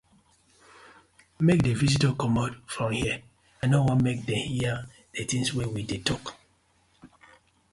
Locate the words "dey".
5.89-6.01